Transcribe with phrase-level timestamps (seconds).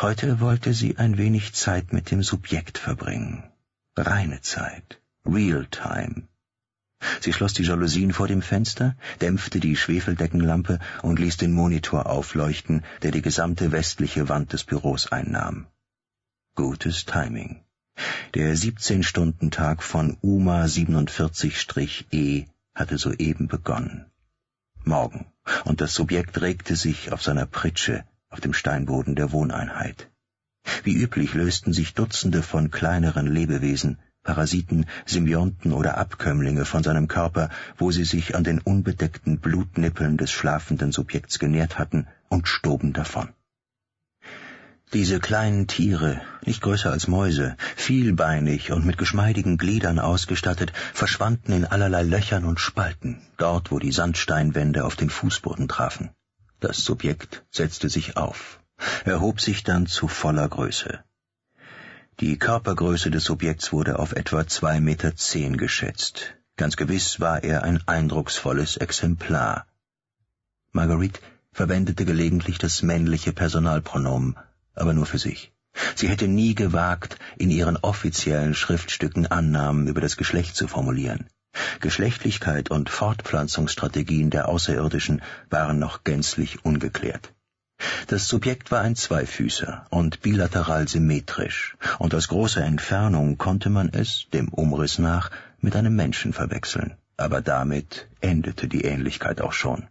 [0.00, 3.42] Heute wollte sie ein wenig Zeit mit dem Subjekt verbringen.
[3.96, 5.00] Reine Zeit.
[5.26, 6.28] Real time.
[7.20, 12.84] Sie schloss die Jalousien vor dem Fenster, dämpfte die Schwefeldeckenlampe und ließ den Monitor aufleuchten,
[13.02, 15.66] der die gesamte westliche Wand des Büros einnahm.
[16.54, 17.64] Gutes Timing.
[18.34, 24.06] Der 17-Stunden-Tag von UMA 47-E hatte soeben begonnen.
[24.84, 25.26] Morgen,
[25.64, 30.10] und das Subjekt regte sich auf seiner Pritsche auf dem Steinboden der Wohneinheit.
[30.84, 37.48] Wie üblich lösten sich Dutzende von kleineren Lebewesen, Parasiten, Symbionten oder Abkömmlinge von seinem Körper,
[37.78, 43.30] wo sie sich an den unbedeckten Blutnippeln des schlafenden Subjekts genährt hatten, und stoben davon.
[44.92, 51.64] Diese kleinen Tiere, nicht größer als Mäuse, vielbeinig und mit geschmeidigen Gliedern ausgestattet, verschwanden in
[51.64, 56.10] allerlei Löchern und Spalten, dort wo die Sandsteinwände auf den Fußboden trafen.
[56.60, 58.60] Das Subjekt setzte sich auf,
[59.04, 61.04] erhob sich dann zu voller Größe.
[62.18, 66.34] Die Körpergröße des Subjekts wurde auf etwa zwei Meter zehn geschätzt.
[66.56, 69.66] Ganz gewiss war er ein eindrucksvolles Exemplar.
[70.72, 71.20] Marguerite
[71.52, 74.36] verwendete gelegentlich das männliche Personalpronomen,
[74.74, 75.52] aber nur für sich.
[75.94, 81.28] Sie hätte nie gewagt, in ihren offiziellen Schriftstücken Annahmen über das Geschlecht zu formulieren.
[81.80, 87.32] Geschlechtlichkeit und Fortpflanzungsstrategien der Außerirdischen waren noch gänzlich ungeklärt.
[88.08, 94.26] Das Subjekt war ein Zweifüßer und bilateral symmetrisch, und aus großer Entfernung konnte man es,
[94.32, 99.86] dem Umriss nach, mit einem Menschen verwechseln, aber damit endete die Ähnlichkeit auch schon.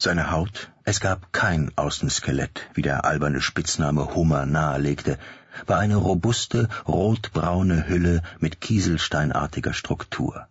[0.00, 5.18] Seine Haut, es gab kein Außenskelett, wie der alberne Spitzname Hummer nahelegte,
[5.66, 10.48] war eine robuste, rotbraune Hülle mit kieselsteinartiger Struktur.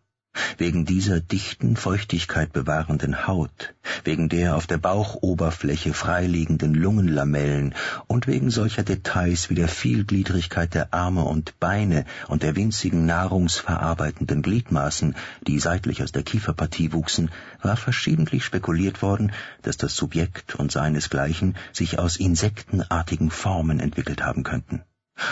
[0.58, 3.74] Wegen dieser dichten, Feuchtigkeit bewahrenden Haut,
[4.04, 7.74] wegen der auf der Bauchoberfläche freiliegenden Lungenlamellen
[8.06, 14.42] und wegen solcher Details wie der Vielgliedrigkeit der Arme und Beine und der winzigen nahrungsverarbeitenden
[14.44, 19.32] Gliedmaßen, die seitlich aus der Kieferpartie wuchsen, war verschiedentlich spekuliert worden,
[19.64, 24.84] dass das Subjekt und seinesgleichen sich aus insektenartigen Formen entwickelt haben könnten.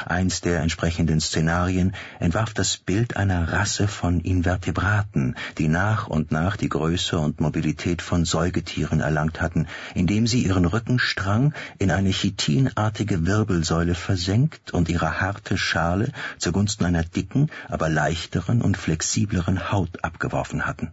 [0.05, 6.57] Eins der entsprechenden Szenarien entwarf das Bild einer Rasse von Invertebraten, die nach und nach
[6.57, 13.25] die Größe und Mobilität von Säugetieren erlangt hatten, indem sie ihren Rückenstrang in eine chitinartige
[13.25, 20.65] Wirbelsäule versenkt und ihre harte Schale zugunsten einer dicken, aber leichteren und flexibleren Haut abgeworfen
[20.65, 20.91] hatten.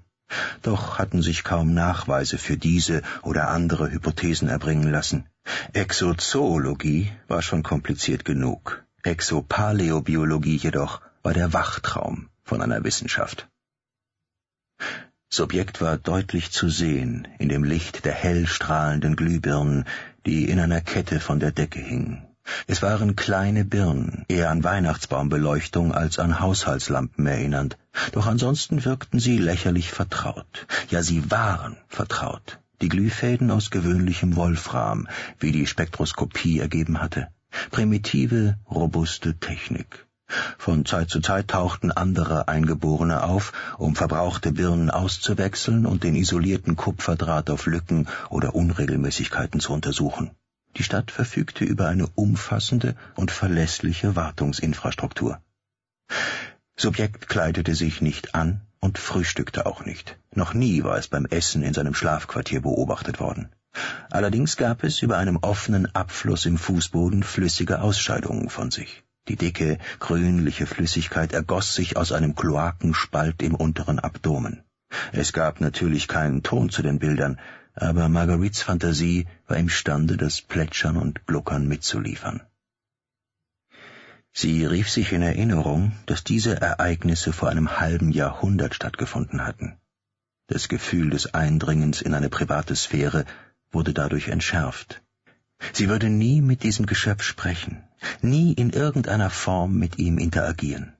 [0.62, 5.26] Doch hatten sich kaum Nachweise für diese oder andere Hypothesen erbringen lassen.
[5.72, 8.84] Exozoologie war schon kompliziert genug.
[9.03, 13.48] Exopaleobiologie jedoch war der Wachtraum von einer Wissenschaft.
[15.28, 19.87] Subjekt war deutlich zu sehen in dem Licht der hell strahlenden Glühbirnen,
[20.26, 22.31] die in einer Kette von der Decke hingen.
[22.66, 27.78] Es waren kleine Birnen, eher an Weihnachtsbaumbeleuchtung als an Haushaltslampen erinnernd,
[28.12, 30.66] doch ansonsten wirkten sie lächerlich vertraut.
[30.91, 35.08] Ja, sie waren vertraut die Glühfäden aus gewöhnlichem Wolfram,
[35.38, 37.28] wie die Spektroskopie ergeben hatte.
[37.70, 40.06] Primitive, robuste Technik.
[40.58, 46.75] Von Zeit zu Zeit tauchten andere Eingeborene auf, um verbrauchte Birnen auszuwechseln und den isolierten
[46.75, 50.31] Kupferdraht auf Lücken oder Unregelmäßigkeiten zu untersuchen.
[50.76, 55.40] Die Stadt verfügte über eine umfassende und verlässliche Wartungsinfrastruktur.
[56.76, 60.18] Subjekt kleidete sich nicht an, und frühstückte auch nicht.
[60.34, 63.48] Noch nie war es beim Essen in seinem Schlafquartier beobachtet worden.
[64.10, 69.04] Allerdings gab es über einem offenen Abfluss im Fußboden flüssige Ausscheidungen von sich.
[69.28, 74.64] Die dicke, grünliche Flüssigkeit ergoss sich aus einem Kloakenspalt im unteren Abdomen.
[75.12, 77.38] Es gab natürlich keinen Ton zu den Bildern,
[77.75, 82.42] aber Marguerites Fantasie war imstande, das Plätschern und Gluckern mitzuliefern.
[84.32, 89.78] Sie rief sich in Erinnerung, dass diese Ereignisse vor einem halben Jahrhundert stattgefunden hatten.
[90.47, 93.25] Das Gefühl des Eindringens in eine private Sphäre
[93.70, 95.02] wurde dadurch entschärft.
[95.72, 97.84] Sie würde nie mit diesem Geschöpf sprechen,
[98.20, 100.94] nie in irgendeiner Form mit ihm interagieren.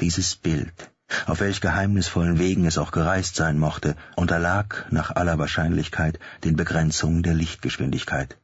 [0.00, 0.93] Dieses Bild,
[1.26, 7.22] auf welch geheimnisvollen Wegen es auch gereist sein mochte, unterlag nach aller Wahrscheinlichkeit den Begrenzungen
[7.22, 8.38] der Lichtgeschwindigkeit.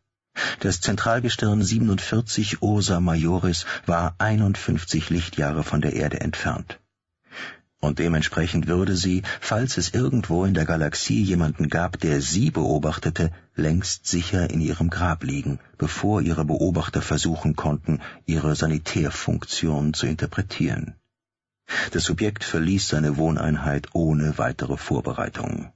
[0.60, 6.78] Das Zentralgestirn 47 Ursa Majoris war 51 Lichtjahre von der Erde entfernt.
[7.80, 13.32] Und dementsprechend würde sie, falls es irgendwo in der Galaxie jemanden gab, der sie beobachtete,
[13.54, 20.99] längst sicher in ihrem Grab liegen, bevor ihre Beobachter versuchen konnten, ihre Sanitärfunktion zu interpretieren.
[21.92, 25.70] Das Subjekt verließ seine Wohneinheit ohne weitere Vorbereitungen.